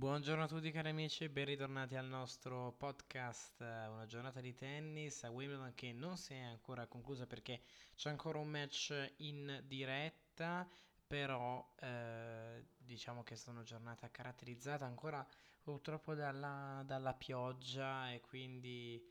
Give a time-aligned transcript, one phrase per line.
[0.00, 5.24] Buongiorno a tutti cari amici, ben ritornati al nostro podcast eh, Una giornata di tennis
[5.24, 7.60] a Wimbledon che non si è ancora conclusa perché
[7.96, 10.66] c'è ancora un match in diretta,
[11.06, 15.24] però eh, diciamo che è stata una giornata caratterizzata ancora
[15.60, 19.06] purtroppo dalla, dalla pioggia e quindi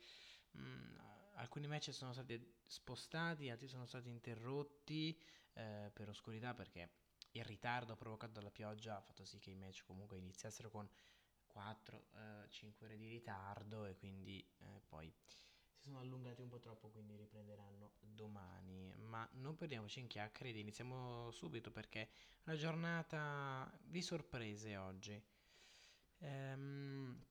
[0.54, 0.98] mh, mm,
[1.36, 5.16] alcuni match sono stati spostati, altri sono stati interrotti
[5.54, 6.90] eh, per oscurità perché
[7.32, 10.90] il ritardo provocato dalla pioggia ha fatto sì che i match comunque iniziassero con
[11.54, 12.02] 4-5
[12.82, 15.14] eh, ore di ritardo e quindi eh, poi
[15.80, 18.94] si sono allungati un po' troppo, quindi riprenderanno domani.
[18.98, 22.10] Ma non perdiamoci in chiacchiere, iniziamo subito perché
[22.44, 25.22] una giornata di sorprese oggi.
[26.18, 27.26] Ehm,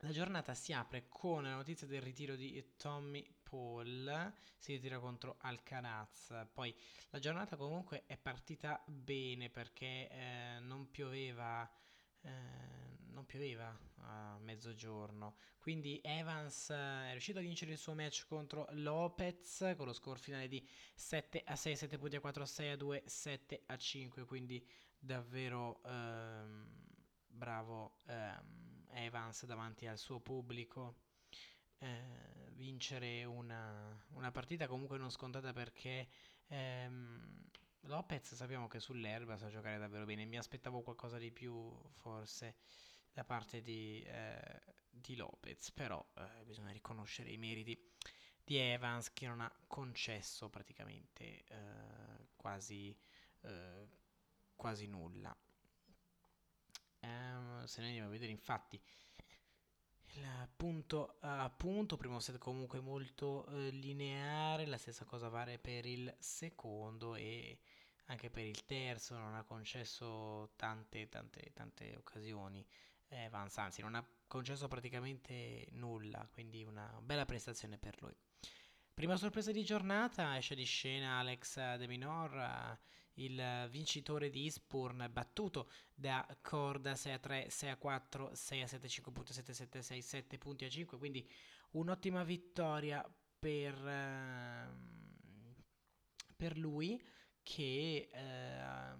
[0.00, 5.36] la giornata si apre con la notizia del ritiro di Tommy Paul, si ritira contro
[5.40, 6.46] Alcaraz.
[6.52, 6.74] Poi
[7.10, 11.68] la giornata comunque è partita bene perché eh, non pioveva.
[12.22, 12.84] Eh,
[13.16, 18.66] non pioveva a mezzogiorno, quindi Evans eh, è riuscito a vincere il suo match contro
[18.72, 22.76] Lopez con lo score finale di 7 a 6, 7 punti a 4, 6 a
[22.76, 26.68] 2, 7 a 5, quindi davvero ehm,
[27.26, 28.65] bravo ehm,
[28.96, 31.04] Evans davanti al suo pubblico.
[31.78, 36.08] Eh, vincere una, una, partita comunque non scontata perché
[36.46, 37.48] ehm,
[37.82, 40.24] Lopez sappiamo che sull'erba sa giocare davvero bene.
[40.24, 42.56] Mi aspettavo qualcosa di più forse
[43.12, 47.92] da parte di, eh, di Lopez, però eh, bisogna riconoscere i meriti
[48.42, 52.96] di Evans che non ha concesso praticamente eh, quasi,
[53.42, 53.88] eh,
[54.54, 55.36] quasi nulla.
[57.06, 58.80] Um, se noi andiamo a vedere infatti
[60.14, 65.84] il punto a punto, primo set comunque molto eh, lineare, la stessa cosa vale per
[65.86, 67.58] il secondo e
[68.06, 72.66] anche per il terzo, non ha concesso tante tante tante occasioni
[73.08, 78.14] Evans, anzi non ha concesso praticamente nulla, quindi una bella prestazione per lui.
[78.94, 82.78] Prima sorpresa di giornata esce di scena Alex De Minor,
[83.16, 88.66] il vincitore di Ispurn, battuto da Corda 6 a 3, 6 a 4, 6 a
[88.66, 91.28] 7, 5 punti, 7 7 6, 7 punti a 5, quindi
[91.72, 94.74] un'ottima vittoria per, uh,
[96.36, 97.02] per lui
[97.42, 98.98] che uh,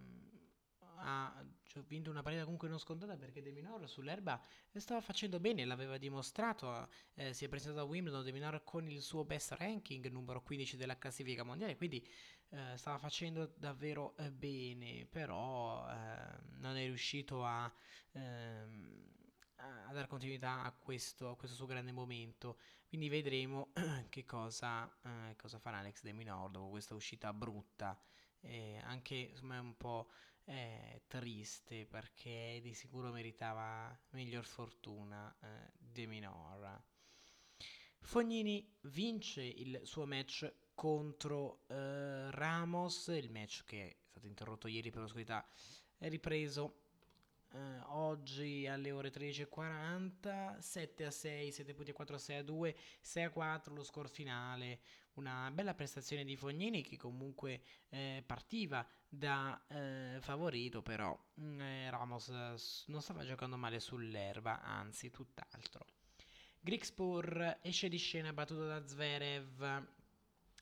[0.99, 1.45] ha
[1.87, 4.41] vinto una partita comunque non scontata perché De Minor sull'erba
[4.75, 9.01] stava facendo bene, l'aveva dimostrato, eh, si è presentato a Wimbledon De Minor con il
[9.01, 12.07] suo best ranking, numero 15 della classifica mondiale, quindi
[12.51, 17.73] eh, stava facendo davvero eh, bene, però ehm, non è riuscito a,
[18.13, 19.05] ehm,
[19.57, 22.59] a, dare continuità a questo, a questo, suo grande momento.
[22.89, 23.73] Quindi vedremo
[24.09, 27.99] che cosa, eh, cosa farà Alex De Minor dopo questa uscita brutta.
[28.83, 30.09] anche insomma, un po'
[30.47, 36.83] eh, triste perché di sicuro meritava miglior fortuna eh, De Minor.
[38.01, 44.91] Fognini vince il suo match contro eh, Ramos, il match che è stato interrotto ieri
[44.91, 45.45] per l'oscurità
[45.99, 46.83] è ripreso
[47.53, 52.77] eh, oggi alle ore 13.40, 7 a 6, 7 punti a 4, 6 a 2,
[53.01, 54.81] 6 a 4 lo score finale,
[55.15, 61.91] una bella prestazione di Fognini che comunque eh, partiva da eh, favorito, però mm, eh,
[61.91, 62.29] Ramos
[62.89, 65.87] non stava giocando male sull'erba, anzi tutt'altro.
[66.61, 69.87] Grigspur esce di scena battuto da Zverev,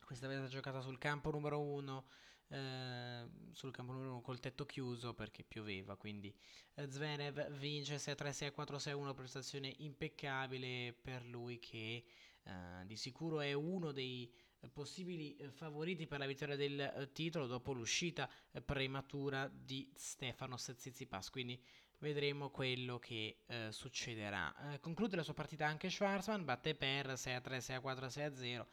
[0.04, 2.04] questa volta giocata sul campo numero 1
[2.48, 6.34] eh, sul campo numero 1 col tetto chiuso perché pioveva, quindi
[6.74, 12.04] eh, Zverev vince 6-3, 6-4, 6-1, prestazione impeccabile per lui che
[12.42, 12.52] eh,
[12.84, 14.30] di sicuro è uno dei
[14.72, 18.28] possibili favoriti per la vittoria del eh, titolo dopo l'uscita
[18.64, 21.60] prematura di Stefano Tsitsipas, quindi
[21.98, 24.72] vedremo quello che eh, succederà.
[24.72, 28.66] Eh, conclude la sua partita anche Schwarzman, batte per 6-3, 6-4, 6-0,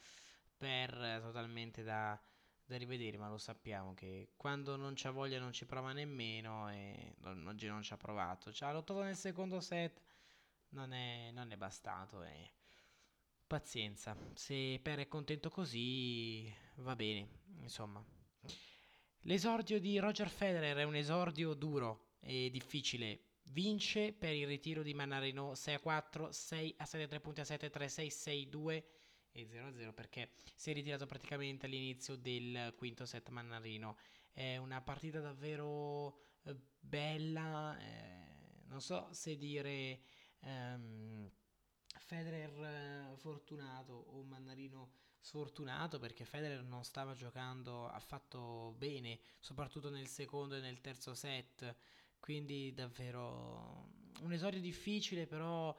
[0.62, 2.22] per totalmente da
[2.72, 7.16] da rivedere, ma lo sappiamo che quando non c'ha voglia non ci prova nemmeno e
[7.46, 8.54] oggi non ci ha provato.
[8.54, 10.02] Ci ha lottato nel secondo set,
[10.70, 12.54] non è, non è bastato e
[13.46, 14.16] pazienza.
[14.34, 17.28] Se Per è contento così va bene,
[17.60, 18.04] insomma.
[19.26, 23.26] L'esordio di Roger Federer è un esordio duro e difficile.
[23.52, 27.46] Vince per il ritiro di Manarino 6 a 4, 6 a 7, 3 punti a
[27.46, 28.86] 7, 3, 6, 6, 2
[29.32, 33.98] e 0-0 perché si è ritirato praticamente all'inizio del quinto set Mannarino.
[34.32, 40.02] È una partita davvero eh, bella, eh, non so se dire
[40.40, 41.30] ehm,
[42.00, 50.08] Federer eh, fortunato o Mannarino sfortunato perché Federer non stava giocando affatto bene, soprattutto nel
[50.08, 51.76] secondo e nel terzo set.
[52.20, 53.90] Quindi davvero
[54.22, 55.76] un esordio difficile, però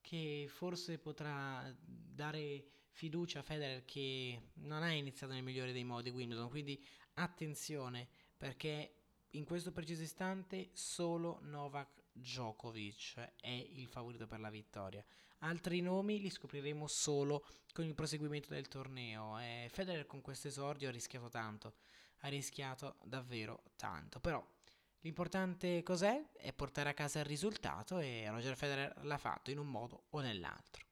[0.00, 6.10] che forse potrà dare fiducia a Federer che non ha iniziato nel migliore dei modi
[6.10, 6.82] Wimbledon, quindi
[7.14, 8.94] attenzione perché
[9.30, 15.04] in questo preciso istante solo Novak Djokovic è il favorito per la vittoria.
[15.38, 19.38] Altri nomi li scopriremo solo con il proseguimento del torneo.
[19.38, 21.74] E Federer con questo esordio ha rischiato tanto,
[22.20, 24.20] ha rischiato davvero tanto.
[24.20, 24.44] Però
[25.00, 26.32] l'importante cos'è?
[26.32, 30.20] È portare a casa il risultato e Roger Federer l'ha fatto in un modo o
[30.20, 30.91] nell'altro.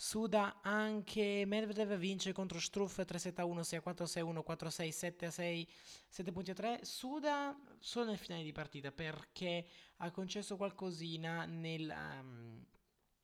[0.00, 5.66] Suda anche Medvedev vince contro Struff 3-7-1, 6-4, 6-1, 4-6, 7-6,
[6.08, 6.80] 7 punti a 3.
[6.84, 9.66] Suda solo nel finale di partita perché
[9.98, 12.64] ha concesso qualcosina nel, um,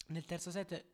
[0.08, 0.84] nel terzo set,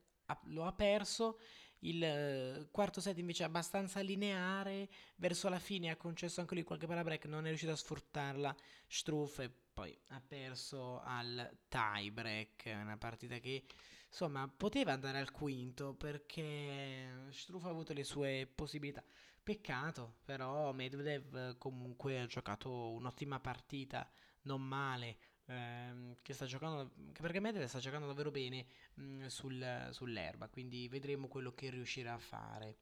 [0.44, 1.40] lo ha perso.
[1.80, 4.88] Il uh, quarto set invece è abbastanza lineare.
[5.16, 8.54] Verso la fine ha concesso anche lui qualche palla break, non è riuscito a sfruttarla.
[8.86, 12.70] Struff e poi ha perso al tie break.
[12.72, 13.64] Una partita che
[14.12, 19.02] insomma poteva andare al quinto perché Struff ha avuto le sue possibilità.
[19.42, 24.08] Peccato, però Medvedev comunque ha giocato un'ottima partita,
[24.42, 25.16] non male.
[25.46, 30.86] Ehm, che sta giocando perché Medvedev sta giocando davvero bene mh, mm, sul, sull'erba quindi
[30.86, 32.76] vedremo quello che riuscirà a fare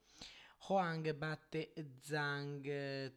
[0.69, 1.73] Hoang batte
[2.03, 2.63] Zhang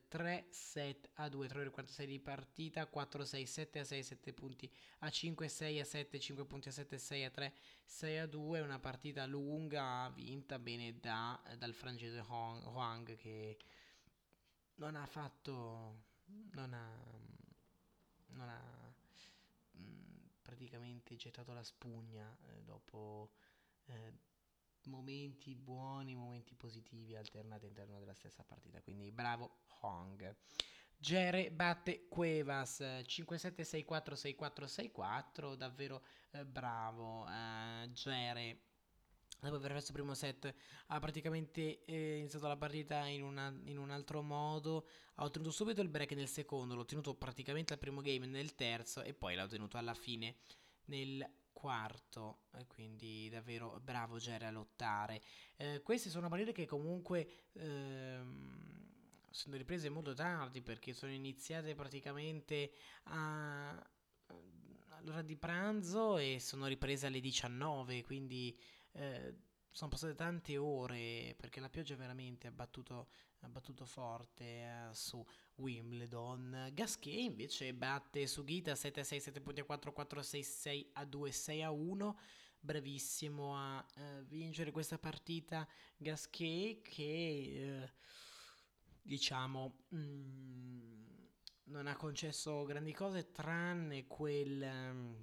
[0.08, 4.72] 3 set a 2 3 46 di partita 4 6 7 a 6 7 punti
[5.00, 7.54] a 5 6 a 7 5 punti a 7 6 a 3
[7.84, 13.58] 6 a 2 una partita lunga vinta bene da, dal francese Hoang che
[14.76, 16.06] non ha fatto
[16.52, 17.32] non ha
[18.28, 18.94] non ha
[20.42, 23.32] praticamente gettato la spugna eh, dopo
[23.86, 24.14] eh,
[24.86, 28.82] momenti buoni, momenti positivi alternati all'interno della stessa partita.
[28.82, 30.36] Quindi bravo Hong.
[30.98, 38.72] Gere batte Cuevas 5-7-6-4-6-4-6-4, davvero eh, bravo uh, Gere
[39.42, 40.54] dopo aver perso il primo set
[40.88, 45.82] ha praticamente eh, iniziato la partita in, una, in, un altro modo ha ottenuto subito
[45.82, 49.44] il break nel secondo l'ha ottenuto praticamente al primo game nel terzo e poi l'ha
[49.44, 50.36] ottenuto alla fine
[50.86, 55.22] nel quarto e quindi davvero bravo Jerry a lottare.
[55.56, 58.92] Eh, queste sono partite che comunque ehm,
[59.30, 62.72] sono riprese molto tardi perché sono iniziate praticamente
[63.04, 63.82] a
[65.04, 68.58] all'ora di pranzo e sono riprese alle 19 quindi
[68.94, 69.36] eh,
[69.70, 73.10] sono passate tante ore perché la pioggia veramente ha battuto,
[73.40, 75.24] ha battuto forte eh, su
[75.56, 76.72] Wimbledon.
[76.74, 81.32] Gasquet invece batte su Ghita 7-6, 7 punti a 4, 4 6, 6 a 2,
[81.32, 82.20] 6 a 1.
[82.60, 85.68] Bravissimo a uh, vincere questa partita.
[85.98, 87.90] Gasquet che uh,
[89.02, 91.04] diciamo mh, mm,
[91.66, 95.16] non ha concesso grandi cose tranne quel, um,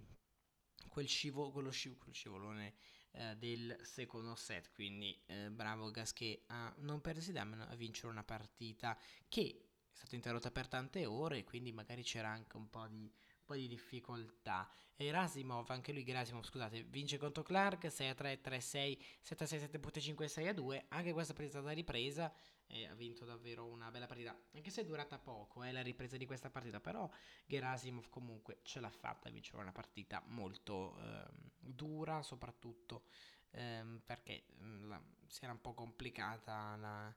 [0.89, 2.75] quel scivo- quello, sciv- quello scivolone
[3.13, 4.71] eh, del secondo set.
[4.73, 8.99] Quindi eh, bravo Gasquet a non perdersi da a vincere una partita
[9.29, 13.45] che è stata interrotta per tante ore, quindi magari c'era anche un po' di, un
[13.45, 14.71] po di difficoltà.
[14.97, 19.05] E Rasimov, anche lui Gerasimov, scusate, vince contro Clark 6 a 3, 3 a 6,
[19.21, 20.87] 7 a 6, 7 5, 6 a 2.
[20.89, 22.33] Anche questa partita è stata ripresa
[22.67, 26.17] e ha vinto davvero una bella partita, anche se è durata poco eh, la ripresa
[26.17, 27.11] di questa partita, però
[27.47, 31.27] Gerasimov comunque ce l'ha fatta a vincere una partita molto eh,
[31.59, 33.07] dura, soprattutto
[33.51, 37.15] eh, perché mm, la, si era un po' complicata la,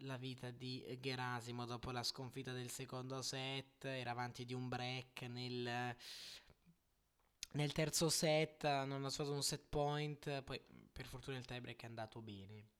[0.00, 5.22] la vita di Gerasimov dopo la sconfitta del secondo set, era avanti di un break
[5.22, 5.96] nel
[7.54, 10.60] nel terzo set non ha fatto un set point, poi
[10.92, 12.72] per fortuna il tiebreak è andato bene.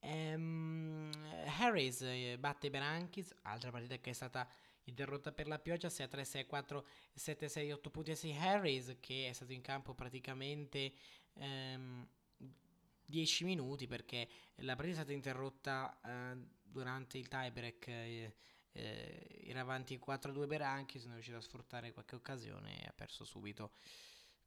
[0.00, 1.10] Um,
[1.58, 4.48] Harris eh, batte Berankis, altra partita che è stata
[4.84, 8.10] interrotta per la pioggia 6 a 3, 6 a 4, 7 a 6, 8 punti
[8.10, 10.92] a 6 Harris che è stato in campo praticamente
[11.34, 12.06] um,
[13.12, 14.26] 10 minuti perché
[14.56, 18.34] la partita è stata interrotta uh, durante il tiebreak eh,
[18.72, 23.24] eh, era avanti 4-2 Berankis, non è riuscito a sfruttare qualche occasione e ha perso
[23.24, 23.72] subito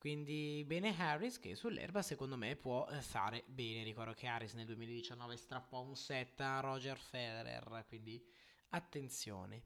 [0.05, 3.83] quindi bene Harris che sull'erba secondo me può eh, fare bene.
[3.83, 8.23] Ricordo che Harris nel 2019 strappò un set a Roger Federer, quindi
[8.69, 9.63] attenzione.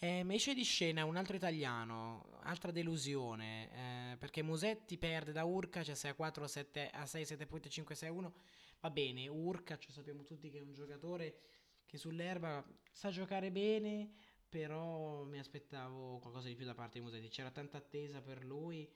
[0.00, 5.82] Eh, esce di scena un altro italiano, altra delusione, eh, perché Musetti perde da Urca,
[5.82, 8.34] c'è 6 a 4, 7 a 6, 7 punti, 5 6 a 1.
[8.78, 11.40] Va bene, Urca, cioè sappiamo tutti che è un giocatore
[11.84, 14.12] che sull'erba sa giocare bene,
[14.48, 17.28] però mi aspettavo qualcosa di più da parte di Musetti.
[17.28, 18.88] C'era tanta attesa per lui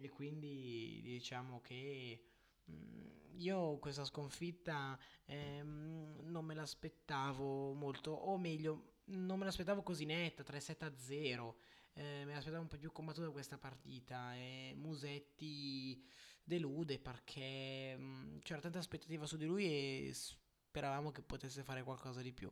[0.00, 2.22] e quindi diciamo che
[2.70, 10.04] mm, io questa sconfitta ehm, non me l'aspettavo molto, o meglio, non me l'aspettavo così
[10.04, 11.54] netta, 3-7-0.
[11.94, 16.02] eh, mi aspettavo un po' più combattuta questa partita e Musetti
[16.42, 22.22] delude perché mh, c'era tanta aspettativa su di lui e speravamo che potesse fare qualcosa
[22.22, 22.50] di più.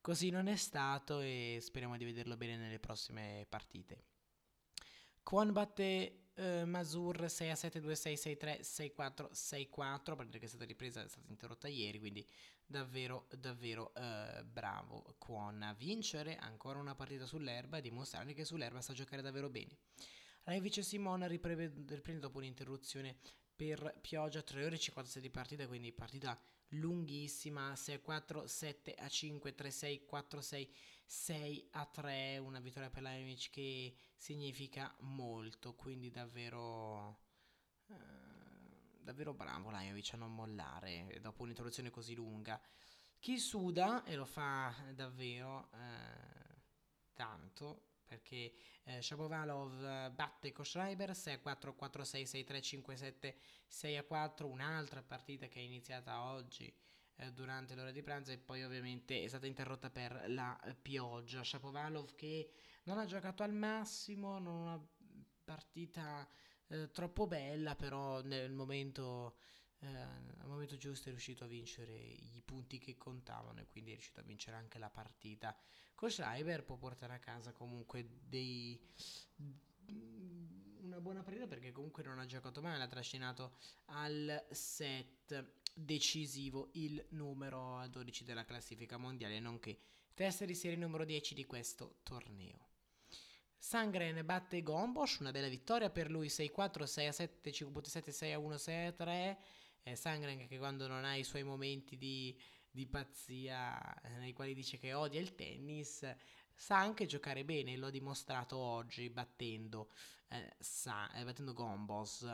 [0.00, 4.04] Così non è stato e speriamo di vederlo bene nelle prossime partite.
[5.28, 10.16] Kwon batte eh, Masur 6 a 7, 2 6, 6 3, 6 4, 6 4,
[10.16, 12.26] partita che è stata ripresa, è stata interrotta ieri, quindi
[12.64, 18.80] davvero davvero eh, bravo Kwon a vincere ancora una partita sull'erba e dimostrare che sull'erba
[18.80, 19.76] sa giocare davvero bene.
[20.44, 23.18] Rajovic e Simone riprende dopo un'interruzione
[23.54, 28.94] per pioggia 3 ore e 56 di partita, quindi partita lunghissima 6 a 4, 7
[28.94, 30.74] a 5, 3 6, 4 6,
[31.10, 37.20] 6 a 3, una vittoria per l'Amic che significa molto, quindi davvero
[37.86, 37.94] eh,
[39.00, 42.60] davvero bravo Lajovic a non mollare dopo un'interruzione così lunga.
[43.18, 46.56] Chi suda e lo fa davvero eh,
[47.14, 48.52] tanto perché
[48.84, 54.04] eh, Shapovalov batte Koschreiber 6 a 4, 4 6, 6 3, 5 7, 6 a
[54.04, 56.70] 4, un'altra partita che è iniziata oggi
[57.18, 61.42] eh, durante l'ora di pranzo e poi ovviamente è stata interrotta per la pioggia.
[61.42, 62.50] Shapovalov che
[62.84, 64.88] non ha giocato al massimo, non una
[65.44, 66.28] partita
[66.68, 69.36] eh, troppo bella, però nel momento,
[69.80, 73.94] eh, al momento giusto è riuscito a vincere i punti che contavano e quindi è
[73.94, 75.56] riuscito a vincere anche la partita.
[75.94, 78.80] Con Schreiber può portare a casa comunque dei
[80.80, 83.56] una buona partita perché comunque non ha giocato male, ha trascinato
[83.86, 89.78] al set decisivo il numero 12 della classifica mondiale, nonché
[90.14, 92.66] testa di serie numero 10 di questo torneo.
[93.58, 99.36] Sangren batte Gombosch, una bella vittoria per lui 6-4, 6-7, 5-7, 6-1, 6-3.
[99.82, 102.38] Eh, Sangren che quando non ha i suoi momenti di,
[102.70, 106.06] di pazzia eh, nei quali dice che odia il tennis,
[106.54, 109.90] sa anche giocare bene, l'ho dimostrato oggi battendo,
[110.28, 112.26] eh, sa, eh, battendo Gombos.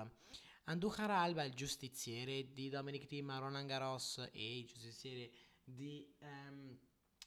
[0.67, 5.31] Andujar Alba, il giustiziere di Dominic Thiem a Roland Garros e il giustiziere
[5.63, 6.79] di um,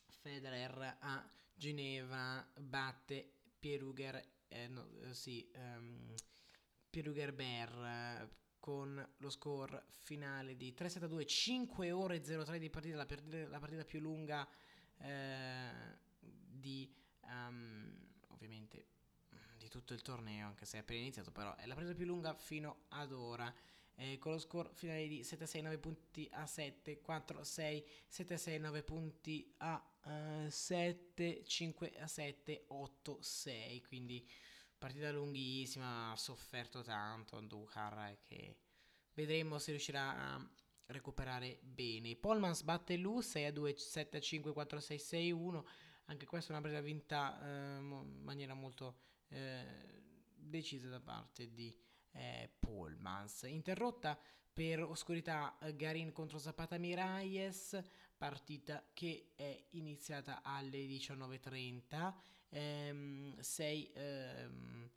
[0.08, 3.30] Federer a Ginevra, batte
[3.60, 6.16] Pieruger, eh, no, eh, sì, um,
[6.90, 8.28] Pieruger Ber
[8.60, 13.86] con lo score finale di 3-7-2, 5 ore 03 di partita, la partita, la partita
[13.86, 14.48] più lunga
[14.98, 15.72] eh,
[16.20, 16.92] di
[17.22, 17.96] um,
[18.30, 18.97] ovviamente
[19.68, 22.34] di tutto il torneo, anche se è appena iniziato, però è la partita più lunga
[22.34, 23.54] fino ad ora.
[24.00, 29.54] Eh, con lo score finale di 7-6, 9 punti a 7, 4-6, 7-6, 9 punti
[29.58, 29.84] a
[30.48, 33.82] 7, 5 a 7, 8, 6.
[33.84, 34.30] Quindi
[34.78, 38.58] partita lunghissima, ha sofferto tanto Andujar che
[39.14, 40.50] vedremo se riuscirà a
[40.88, 42.16] recuperare bene.
[42.16, 45.66] Polmans batte Lu 6 a 2, 7 a 5, 4 a 6, 6 1.
[46.06, 49.66] Anche questa è una partita vinta eh, in maniera molto eh,
[50.36, 51.76] decisa da parte di
[52.12, 53.44] eh, Polmans.
[53.44, 54.20] Interrotta
[54.52, 57.80] per oscurità Garin contro Zapata Miralles
[58.18, 62.14] partita che è iniziata alle 19.30.
[62.50, 64.90] Ehm, sei, ehm,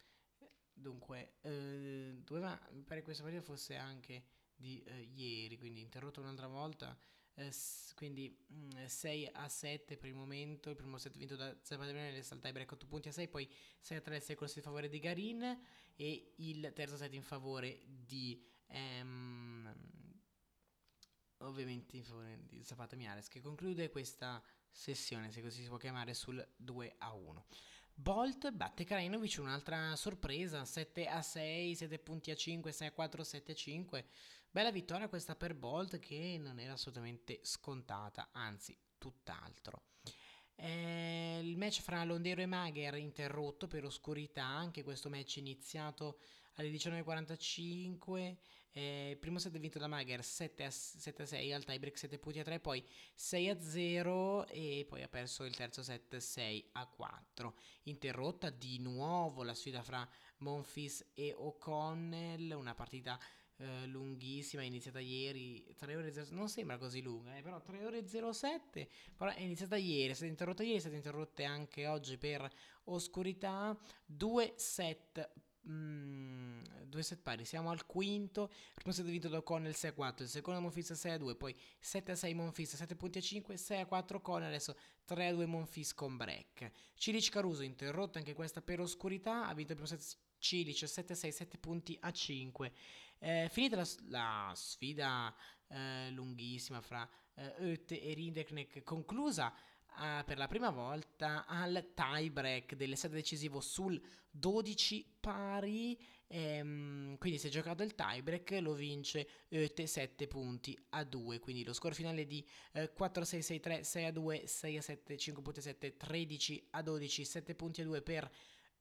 [0.72, 4.25] dunque, eh, doveva, mi pare che questa partita fosse anche
[4.56, 6.96] di eh, ieri, quindi interrotta un'altra volta.
[7.40, 7.52] Eh,
[7.94, 10.70] quindi mh, 6 a 7 per il momento.
[10.70, 13.49] Il primo set vinto da Zapata nel saltai break 8 punti a 6, poi
[13.80, 15.59] 6 a 3 il set in favore di Garin
[15.97, 19.75] e il terzo set in favore di ehm,
[21.38, 26.14] ovviamente in favore di Zapata Miares che conclude questa sessione, se così si può chiamare,
[26.14, 27.47] sul 2 a 1.
[27.92, 33.25] Bolt batte Krajinovic, un'altra sorpresa, 7 a 6, 7 punti a 5, 6 a 4,
[33.25, 34.06] 7 a 5.
[34.52, 39.85] Bella vittoria questa per Bolt che non era assolutamente scontata, anzi tutt'altro.
[40.57, 46.19] Eh, il match fra Londero e Magher interrotto per oscurità, anche questo match iniziato
[46.54, 48.37] alle 19.45
[48.73, 52.38] eh, primo set vinto da Mager 7 a, 7 a 6 al tiebreak 7 punti
[52.38, 56.87] a 3 poi 6 a 0 e poi ha perso il terzo set 6 a
[56.87, 57.54] 4
[57.85, 63.19] interrotta di nuovo la sfida fra Monfils e O'Connell una partita
[63.61, 67.85] eh, lunghissima, è iniziata ieri, 3 ore 07, non sembra così lunga, eh, però 3
[67.85, 72.17] ore 07, però è iniziata ieri, è stata interrotta ieri, è stata interrotta anche oggi
[72.17, 72.50] per
[72.85, 75.31] oscurità, due set
[75.69, 79.93] Mm, due set pari, siamo al quinto, il primo set vinto da O'Connell 6 a
[79.93, 83.21] 4, il secondo Monfils 6 a 2, poi 7 a 6 Monfils, 7 punti a
[83.21, 84.75] 5, 6 a 4 O'Connell, adesso
[85.05, 86.73] 3 a 2 Monfils con break.
[86.95, 91.17] Cilic Caruso interrotta anche questa per oscurità, ha vinto il primo set Cilic 7 a
[91.17, 92.73] 6, 7 punti a 5.
[93.21, 95.35] Eh, finita la, la sfida
[95.69, 99.53] eh, lunghissima fra eh, Oette e Rindeknek, conclusa
[99.99, 104.00] uh, per la prima volta al tie break del set decisivo sul
[104.31, 105.99] 12 pari.
[106.33, 111.41] Ehm, quindi si è giocato il tie break, lo vince Oete 7 punti a 2.
[111.41, 117.81] Quindi lo score finale di eh, 4-6-6-3, 6-2, 6-7, 5.7, 13 a 12, 7 punti
[117.81, 118.31] a 2 per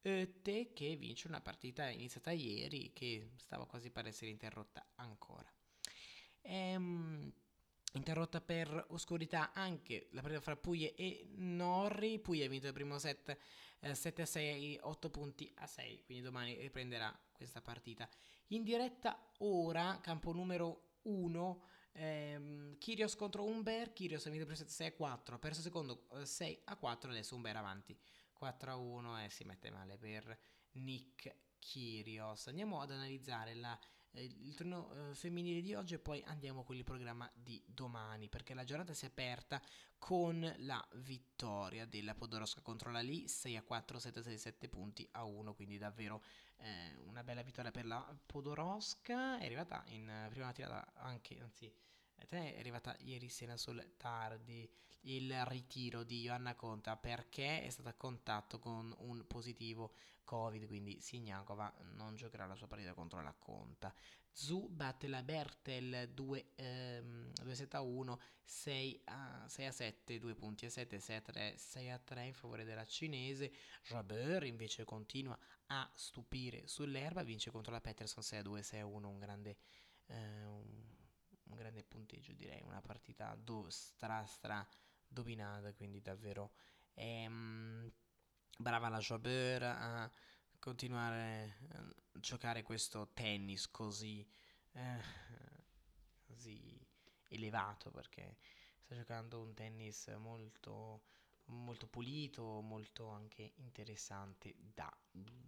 [0.02, 5.52] Oete che vince una partita iniziata ieri che stava quasi per essere interrotta ancora.
[6.42, 7.32] Ehm,
[7.94, 12.20] interrotta per oscurità anche la partita fra Puglie e Norri.
[12.20, 13.38] Puglie ha vinto il primo set
[13.82, 18.08] eh, 7 a 6, 8 punti a 6, quindi domani riprenderà questa partita.
[18.48, 24.70] In diretta ora, campo numero 1, ehm, Kyrgios contro Umber, Kyrgios ha vinto primo set
[24.70, 27.98] 6 a 4, ha perso secondo eh, 6 a 4, adesso Umber avanti
[28.40, 30.40] 4 a 1 e si mette male per
[30.74, 32.48] Nick Kyrgios.
[32.48, 33.78] Andiamo ad analizzare la
[34.12, 38.28] eh, il turno eh, femminile di oggi e poi andiamo con il programma di domani
[38.28, 39.62] perché la giornata si è aperta
[40.00, 45.08] con la vittoria della Podoroska contro la Lee 6 a 4 7 6 7 punti
[45.12, 46.24] a 1 quindi davvero
[46.58, 51.72] eh, una bella vittoria per la Podoroska è arrivata in prima tirata anche anzi
[52.16, 54.68] è arrivata ieri sera sul tardi
[55.02, 59.94] il ritiro di Joanna Conta perché è stata a contatto con un positivo
[60.30, 63.94] Covid, quindi Signankova non giocherà la sua partita contro la Conta.
[64.32, 70.20] Zu batte la Bertel 2, ehm, 2 7 a 1, 6 a, 6 a 7,
[70.20, 73.52] 2 punti a 7, 6 a 3, 6 a 3 in favore della cinese.
[73.84, 75.38] Jabeur invece continua
[75.68, 79.58] a stupire sull'erba, vince contro la Peterson 6 a 2, 6 a 1, un grande,
[80.06, 84.66] eh, un grande punteggio direi, una partita do, stra stra
[85.10, 86.52] dominata, quindi davvero...
[86.94, 87.92] Ehm,
[88.58, 90.12] brava la Jobber a
[90.60, 94.28] continuare a giocare questo tennis così,
[94.74, 95.02] eh,
[96.28, 96.78] così
[97.30, 98.38] elevato perché
[98.82, 101.04] sta giocando un tennis molto,
[101.46, 104.92] molto pulito, molto anche interessante da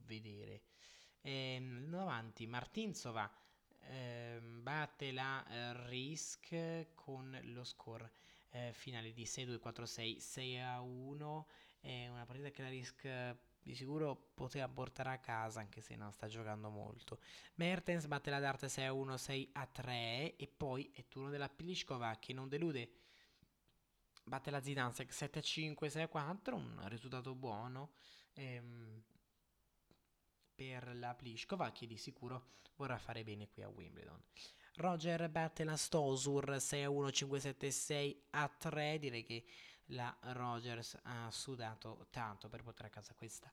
[0.05, 0.63] vedere.
[1.21, 3.29] E, ehm, avanti, Martinsova
[3.81, 8.09] eh, batte la eh, Risk con lo score
[8.51, 11.43] eh, finale di 6-2-4-6, 6-1
[11.81, 16.11] è una partita che la Risk di sicuro poteva portare a casa anche se non
[16.11, 17.19] sta giocando molto.
[17.55, 21.49] Mertens batte la Dart 6 a 1, 6 a 3 e poi è turno della
[21.49, 22.91] Pliskova che non delude.
[24.23, 27.93] Batte la Zidansek 7 a 5, 6 a 4, un risultato buono
[28.33, 29.03] ehm,
[30.55, 34.21] per la Pliskova che di sicuro vorrà fare bene qui a Wimbledon.
[34.75, 39.43] Roger batte la Stosur 6 a 1, 5 7 6 a 3, direi che
[39.87, 43.51] la Rogers ha sudato tanto per portare a casa questa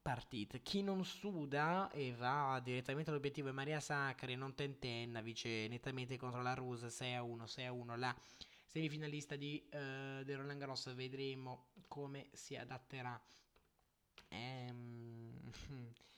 [0.00, 0.58] partita.
[0.58, 6.42] Chi non suda e va direttamente all'obiettivo è Maria Sacri, non tentenna, vince nettamente contro
[6.42, 8.14] la Ruse 6 a 1, 6 a 1 la
[8.66, 13.20] semifinalista di, uh, del Roland Garros, vedremo come si adatterà.
[14.28, 15.40] Ehm,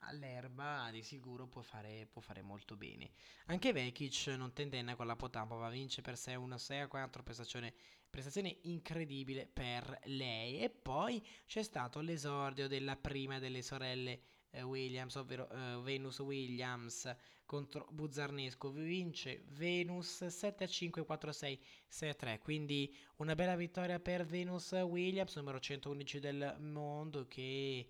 [0.00, 3.10] all'erba di sicuro può fare, può fare molto bene.
[3.46, 7.74] Anche Vekic non tentenna con la Potapova, vince per 6-1, 6-4, prestazione,
[8.08, 10.60] prestazione incredibile per lei.
[10.60, 17.14] E poi c'è stato l'esordio della prima delle sorelle eh, Williams, ovvero eh, Venus Williams
[17.44, 18.70] contro Buzzarnesco.
[18.70, 21.58] Vince Venus 7-5, 4-6,
[21.90, 22.38] 6-3.
[22.40, 27.88] Quindi una bella vittoria per Venus Williams, numero 111 del mondo che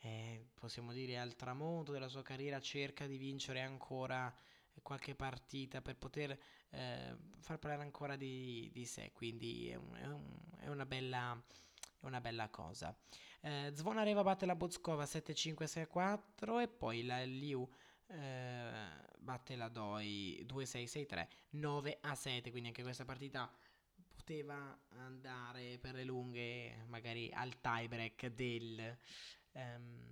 [0.00, 4.32] eh, possiamo dire al tramonto della sua carriera cerca di vincere ancora
[4.82, 6.38] qualche partita per poter
[6.70, 11.40] eh, far parlare ancora di, di sé, quindi è, un, è, un, è, una, bella,
[12.00, 12.96] è una bella cosa.
[13.40, 17.68] Eh, Zvonareva batte la Bozkova 7-5-6-4 e poi la Liu
[18.06, 18.70] eh,
[19.18, 23.50] batte la Doi 2-6-6-3 9-7, quindi anche questa partita
[24.08, 28.96] poteva andare per le lunghe magari al tiebreak del
[29.52, 30.10] ehm,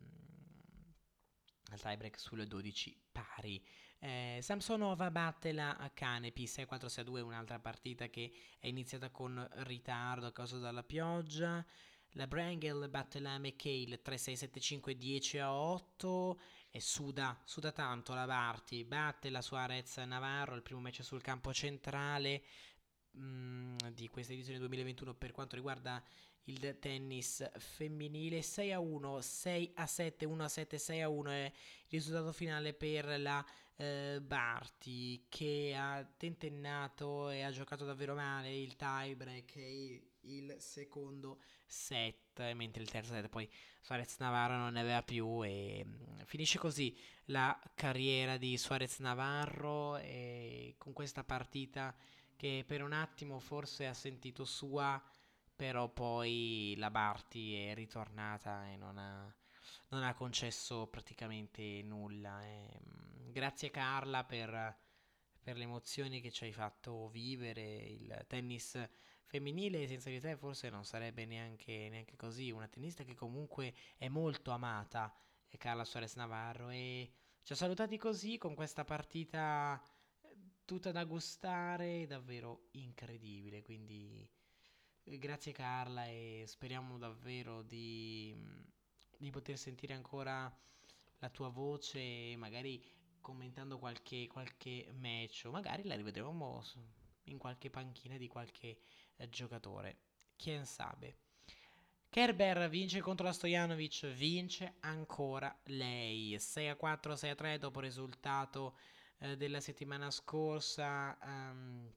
[1.70, 3.62] al tiebreak sulle 12 pari.
[4.00, 10.58] Eh, Samsonova batte la Canepi 6-4-6-2, un'altra partita che è iniziata con ritardo a causa
[10.58, 11.62] della pioggia.
[12.12, 16.36] La Brangel batte la McHale 3-6-7-5-10-8
[16.70, 21.52] e suda, suda tanto la Barty, batte la Suarez Navarro, il primo match sul campo
[21.52, 22.42] centrale
[23.12, 26.02] mh, mm, di questa edizione 2021 per quanto riguarda
[26.48, 28.42] il tennis femminile.
[28.42, 31.52] 6 a 1, 6 a 7, 1 a 7, 6 a 1 è il
[31.88, 33.44] risultato finale per la
[33.76, 40.56] eh, Barty che ha tentennato e ha giocato davvero male il tie break e il
[40.58, 43.48] secondo set mentre il terzo set poi
[43.80, 49.96] Suarez Navarro non ne aveva più e mm, finisce così la carriera di Suarez Navarro
[49.96, 51.94] e con questa partita
[52.34, 55.00] che per un attimo forse ha sentito sua
[55.58, 59.34] però poi la Barty è ritornata e non ha,
[59.88, 62.40] non ha concesso praticamente nulla.
[62.44, 64.78] E, mm, grazie Carla per,
[65.42, 67.74] per, le emozioni che ci hai fatto vivere.
[67.74, 68.80] Il tennis
[69.24, 72.52] femminile senza di te forse non sarebbe neanche, neanche così.
[72.52, 75.12] Una tennista che comunque è molto amata
[75.48, 79.82] è Carla Suarez Navarro e ci ha salutati così con questa partita
[80.22, 83.62] eh, tutta da gustare, davvero incredibile.
[83.62, 84.37] Quindi eh,
[85.16, 88.34] grazie Carla e speriamo davvero di,
[89.16, 90.54] di poter sentire ancora
[91.20, 92.82] la tua voce, magari
[93.20, 96.62] commentando qualche, qualche match o magari la rivedremo
[97.24, 98.80] in qualche panchina di qualche
[99.16, 99.98] eh, giocatore.
[100.36, 101.16] Chi sabe.
[102.10, 106.38] Kerber vince contro la Stojanovic, vince ancora lei.
[106.38, 108.78] 6 a 4, 6 a 3 dopo il risultato
[109.18, 111.18] eh, della settimana scorsa.
[111.22, 111.92] Um,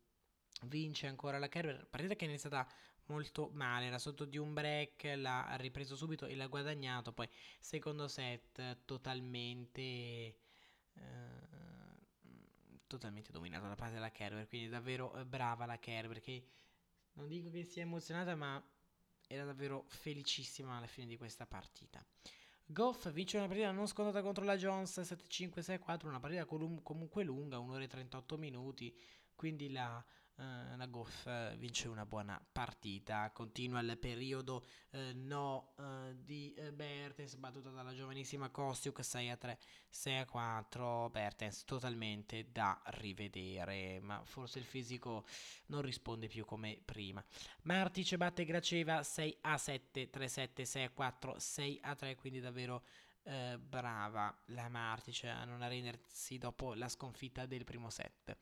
[0.64, 1.88] vince ancora la Kerber.
[1.88, 2.68] Partita che è iniziata
[3.06, 7.12] molto male, era sotto di un break, l'ha ripreso subito e l'ha guadagnato.
[7.12, 7.28] Poi
[7.60, 9.72] secondo set totalmente...
[10.94, 11.42] Eh,
[12.92, 16.44] totalmente dominato da parte della Kerber, quindi davvero eh, brava la Kerber che
[17.14, 18.62] non dico che sia emozionata, ma
[19.28, 22.06] era davvero felicissima alla fine di questa partita.
[22.66, 27.72] Goff vince una partita non scontata contro la Jones 7-5-6-4, una partita comunque lunga, 1
[27.72, 28.96] ora e 38 minuti,
[29.36, 30.04] quindi la
[30.36, 35.74] Uh, la Goff uh, vince una buona partita, continua il periodo uh, no
[36.16, 42.82] di Bertens battuta dalla giovanissima Kostiuk 6 a 3, 6 a 4, Bertens totalmente da
[42.86, 45.26] rivedere, ma forse il fisico
[45.68, 47.24] non risponde più come prima.
[47.64, 52.40] Martic batte Graceva 6 a 7, 3 7, 6 a 4, 6 a 3, quindi
[52.40, 52.84] davvero
[53.60, 58.36] brava la Martic a non arrendersi dopo la sconfitta del primo set.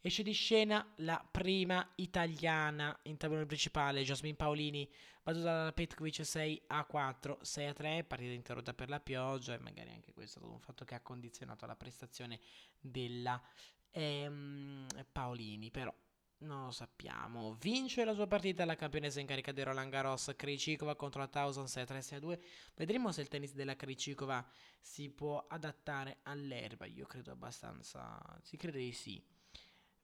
[0.00, 4.88] Esce di scena la prima italiana in tabellone principale, Jasmine Paolini,
[5.22, 9.58] battuta dalla Petkovic 6 a 4, 6 a 3, partita interrotta per la pioggia e
[9.58, 12.38] magari anche questo è stato un fatto che ha condizionato la prestazione
[12.78, 13.42] della
[13.90, 15.92] ehm, Paolini, però
[16.38, 17.54] non lo sappiamo.
[17.54, 21.66] Vince la sua partita la campionessa in carica di Roland Garros Krejcikova contro la Towson
[21.66, 22.40] 6 a 3 6 a 2.
[22.74, 24.46] Vedremo se il tennis della Krejcikova
[24.78, 26.84] si può adattare all'erba.
[26.84, 29.22] Io credo abbastanza, si crede di sì.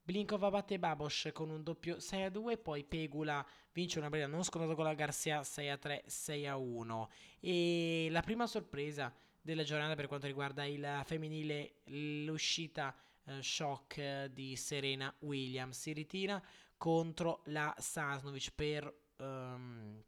[0.05, 4.43] Blinkova batte Babos con un doppio 6 a 2, poi Pegula vince una partita non
[4.43, 7.09] scontata con la Garcia 6 a 3, 6 a 1.
[7.39, 14.57] E la prima sorpresa della giornata per quanto riguarda il femminile, l'uscita eh, shock di
[14.57, 16.43] Serena Williams si ritira
[16.75, 20.03] contro la Sasnovic per, um,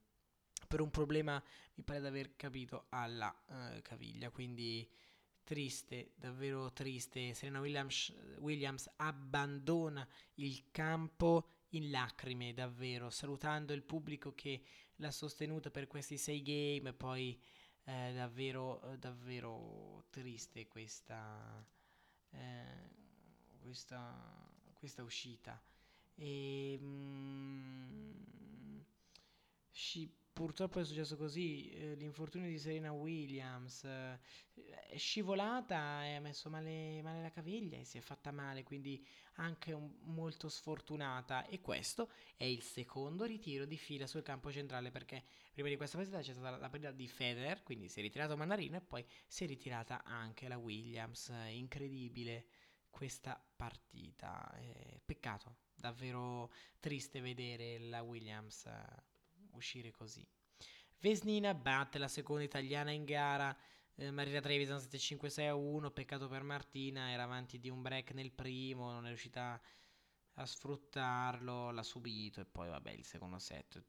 [0.67, 1.41] per un problema,
[1.75, 4.29] mi pare di aver capito, alla uh, caviglia.
[4.29, 4.85] Quindi
[5.45, 7.33] triste, davvero triste.
[7.33, 10.05] Serena Williams, Williams abbandona
[10.35, 14.61] il campo in lacrime, davvero, salutando il pubblico che
[14.97, 16.91] l'ha sostenuta per questi sei game.
[16.91, 17.39] Poi
[17.85, 21.65] eh, davvero, davvero triste questa,
[22.31, 22.89] eh,
[23.61, 25.61] questa, questa uscita.
[26.15, 28.25] E, mm,
[30.35, 34.19] purtroppo è successo così, eh, l'infortunio di Serena Williams, eh,
[34.89, 39.01] è scivolata e ha messo male, male, la caviglia e si è fatta male, quindi
[39.35, 41.45] anche un, molto sfortunata.
[41.45, 45.95] E questo è il secondo ritiro di fila sul campo centrale perché prima di questa
[45.95, 49.05] partita c'è stata la, la partita di Federer, quindi si è ritirato Manarino e poi
[49.25, 52.47] si è ritirata anche la Williams, incredibile
[52.89, 58.69] questa partita, eh, peccato, davvero triste vedere la Williams
[59.55, 60.27] uscire così.
[60.99, 63.55] Vesnina batte la seconda italiana in gara.
[63.95, 65.91] Eh, Marina Trevisan 7-5-6 a 1.
[65.91, 67.11] Peccato per Martina.
[67.11, 68.91] Era avanti di un break nel primo.
[68.91, 69.61] Non è riuscita
[70.33, 71.71] a sfruttarlo.
[71.71, 72.41] L'ha subito.
[72.41, 73.83] E poi, vabbè, il secondo set.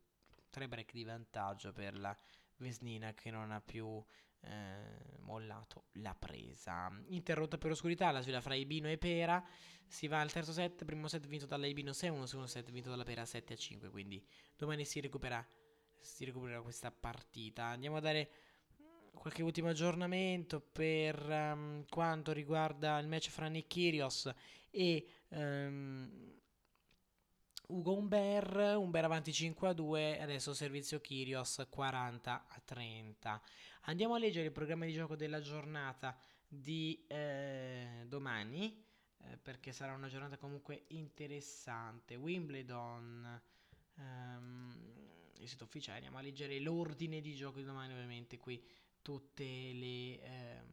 [0.51, 2.17] Tre break di vantaggio per la
[2.57, 4.03] Vesnina che non ha più
[4.47, 6.91] eh, mollato la presa.
[7.09, 9.45] Interrotta per oscurità la sfida fra Ibino e Pera.
[9.87, 13.05] Si va al terzo set, primo set vinto dalla Ibino 6-1, secondo set vinto dalla
[13.05, 14.25] Pera 7-5, quindi
[14.57, 15.47] domani si recupera,
[16.01, 17.65] si recupera questa partita.
[17.65, 18.31] Andiamo a dare
[19.13, 24.31] qualche ultimo aggiornamento per um, quanto riguarda il match fra Nick Kyrgios
[24.71, 26.35] e um,
[27.69, 33.43] Ugo Umber, Umber avanti 5 a 2, adesso servizio Kyrgios 40 a 30.
[33.89, 36.19] Andiamo a leggere il programma di gioco della giornata
[36.49, 38.85] di eh, domani,
[39.19, 42.17] eh, perché sarà una giornata comunque interessante.
[42.17, 43.41] Wimbledon,
[43.95, 48.61] ehm, il sito ufficiale, andiamo a leggere l'ordine di gioco di domani, ovviamente qui
[49.03, 50.67] tutte le ehm,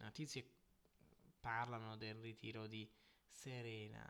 [0.00, 0.46] notizie
[1.40, 2.86] parlano del ritiro di
[3.26, 4.04] Serena,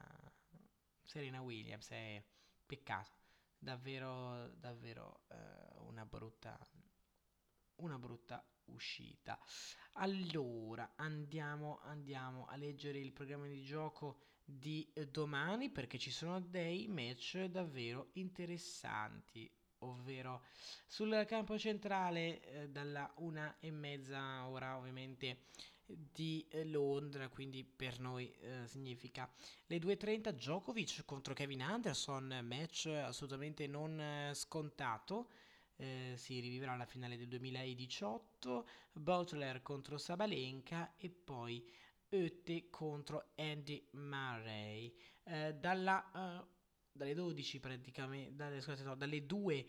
[1.04, 2.20] Serena Williams, è
[2.66, 3.12] peccato
[3.60, 6.58] davvero, davvero eh, una brutta,
[7.76, 9.38] una brutta uscita.
[9.94, 16.86] Allora, andiamo, andiamo a leggere il programma di gioco di domani perché ci sono dei
[16.88, 20.42] match davvero interessanti ovvero
[20.86, 25.44] sul campo centrale eh, dalla una e mezza ora ovviamente
[25.86, 29.30] di eh, Londra, quindi per noi eh, significa
[29.66, 35.28] le 2.30 Djokovic contro Kevin Anderson, match assolutamente non eh, scontato.
[35.76, 41.68] Eh, si riviverà la finale del 2018, Butler contro Sabalenka e poi
[42.10, 44.94] Oette contro Andy Murray.
[45.24, 46.46] Eh, dalla,
[46.92, 49.66] dalle 12 praticamente, dalle, scusate, no, dalle 2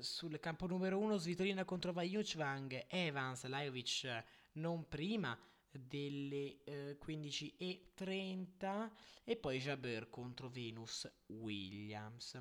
[0.00, 5.38] sul campo numero 1 Svitolina contro Vajuchvang, Evans, Lajovic non prima
[5.70, 8.90] delle eh, 15.30
[9.24, 12.40] e poi Jabeur contro Venus Williams.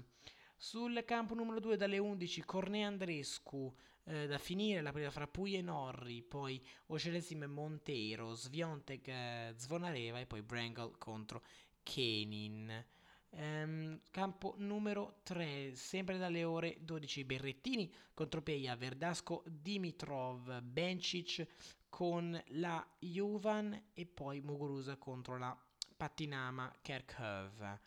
[0.64, 5.56] Sul campo numero 2 dalle 11 Corne Andrescu eh, da finire la prima fra Pui
[5.56, 11.42] e Norri, poi Ocelesim Monteiro, Sviontek eh, Zvonareva e poi Brangle contro
[11.82, 12.86] Kenin.
[13.30, 21.44] Um, campo numero 3, sempre dalle ore 12, Berrettini contro Peia, Verdasco, Dimitrov, Bencic
[21.90, 25.60] con la Juvan e poi Muguruza contro la
[25.98, 27.80] Patinama Kerkhove.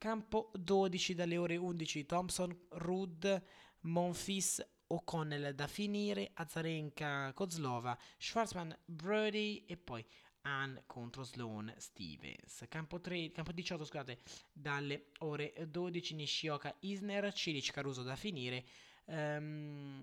[0.00, 3.42] Campo 12 dalle ore 11, Thompson, Rud,
[3.80, 10.02] Monfils, O'Connell da finire, Azarenka, Kozlova, Schwarzman, Brody e poi
[10.40, 12.64] Ann contro Sloan Stevens.
[12.70, 18.64] Campo, 3, campo 18, scusate, dalle ore 12 Nishioka Isner, Cilic Caruso da finire,
[19.04, 20.02] um,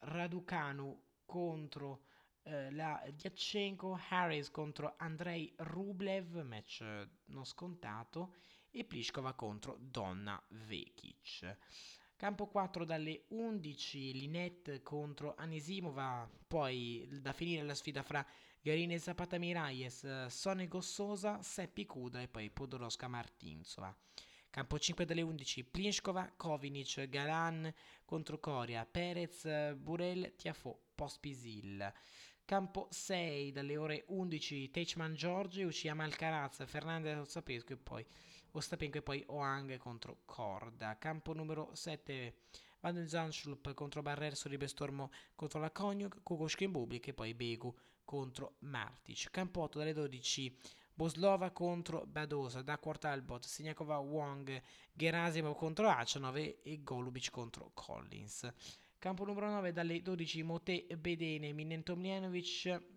[0.00, 2.02] Raducanu contro
[2.42, 6.84] uh, la Diachenko, Harris contro Andrei Rublev, match
[7.28, 8.34] non scontato,
[8.72, 11.56] e Pliskova contro Donna Vekic.
[12.16, 18.24] Campo 4 dalle 11 Linette contro Anisimova, poi da finire la sfida fra
[18.60, 23.94] Garine Zapata Miralles, Sone Gossosa, Seppi Kuda e poi Podoroska Martinsova.
[24.48, 27.72] Campo 5 dalle 11 Plinskova, Kovinic, Galan
[28.04, 31.92] contro Coria, Perez, Burel, Tiafo, Pospisil.
[32.44, 38.06] Campo 6 dalle ore 11 Teichman Giorgi, Uciyama Alcaraz, Fernandez Ostapesco e poi
[38.54, 40.98] Ostapenko e poi Oang contro Corda.
[40.98, 42.34] Campo numero 7
[42.80, 48.56] Van den Zanschlup contro Barrer, Solibestormo contro la Konyuk, Kukoshkin Bublik e poi Begu contro
[48.60, 49.30] Martic.
[49.30, 50.56] Campo 8 dalle 12
[50.92, 54.62] Boslova contro Badosa, Dakwart Talbot, Signakova Wong,
[54.92, 58.52] Gerasimov contro Achanov e Golubic contro Collins.
[58.98, 62.91] Campo numero 9 dalle 12 Mote Bedene, Minentomljanovic,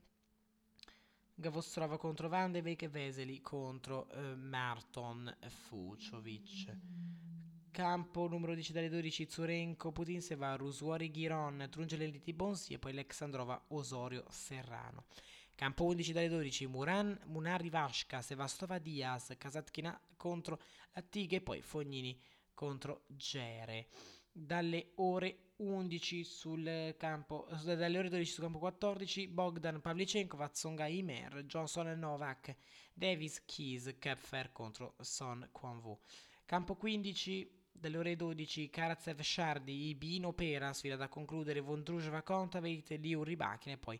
[1.37, 5.35] Gavostrova contro Van de Beek e Veseli contro eh, Marton
[5.67, 6.73] Fucovic.
[7.71, 13.61] Campo numero 10 dalle 12 Zurenko, Putin Sevaru, Suori Ghiron, Trungeleliti Bonsi e poi Alexandrova
[13.67, 15.07] Osorio Serrano.
[15.55, 20.61] Campo 11 dalle 12 Muran, Munari Vashka, Sevastova Diaz, Kasatkina contro
[20.93, 22.17] Lattighe e poi Fognini
[22.53, 23.87] contro Gere.
[24.31, 31.45] Dalle ore 11 sul campo, dalle ore 12 sul campo 14 Bogdan Pavlichenko, Vatsonga Imer,
[31.45, 32.55] Johnson Novak,
[32.93, 35.97] Davis Keys, Kepfer contro Son Kwanvu.
[36.45, 43.23] Campo 15 dalle ore 12 Karatsev Shardi, Ibino Pera, sfida da concludere, Vondrujeva Kontaveit, Liu
[43.23, 43.99] Ribakin e poi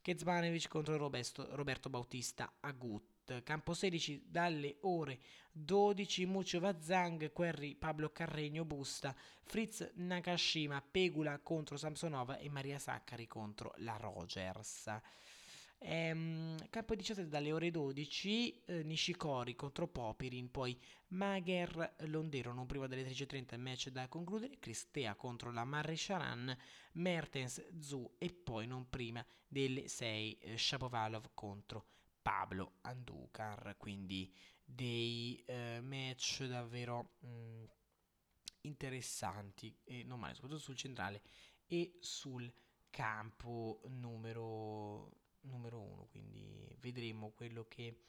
[0.00, 3.17] Kezmanevic contro Roberto, Roberto Bautista Agut.
[3.42, 5.20] Campo 16 dalle ore
[5.52, 13.26] 12 Muccio Zhang, Querri Pablo Carregno Busta, Fritz Nakashima, Pegula contro Samsonova e Maria Saccari
[13.26, 14.90] contro la Rogers.
[15.80, 20.76] Ehm, campo 17 dalle ore 12 eh, Nishikori contro Popirin, poi
[21.08, 26.56] Mager Londero non prima delle 13.30 match da concludere, Cristea contro la Marri Sharan,
[26.94, 31.86] Mertens Zu e poi non prima delle 6 eh, Shapovalov contro
[32.28, 34.30] Pablo Andukar, quindi
[34.62, 37.64] dei eh, match davvero mh, mm,
[38.60, 41.22] interessanti e non male, soprattutto sul centrale
[41.66, 42.52] e sul
[42.90, 45.10] campo numero
[45.40, 48.04] numero uno, quindi vedremo quello che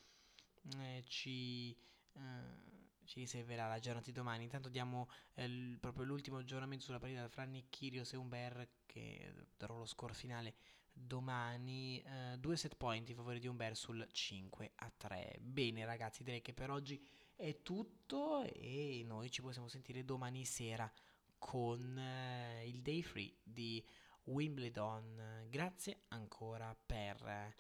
[0.80, 4.44] eh, ci, eh, ci riserverà la giornata di domani.
[4.44, 9.34] Intanto diamo eh, l- proprio l'ultimo aggiornamento sulla partita fra Nick Kyrgios e Umber che
[9.56, 10.56] darò lo score finale
[11.00, 12.02] domani.
[12.02, 15.40] Eh, due set point in favore di Umber sul 5 a 3.
[15.42, 17.04] Bene ragazzi, direi che per oggi
[17.36, 20.92] è tutto e noi ci possiamo sentire domani sera
[21.38, 23.84] con eh, il day free di
[24.26, 25.48] Wimbledon.
[25.50, 27.56] Grazie ancora per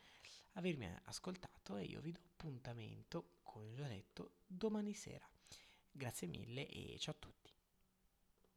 [0.53, 5.27] avermi ascoltato e io vi do appuntamento, come già detto, domani sera.
[5.91, 7.38] Grazie mille e ciao a tutti.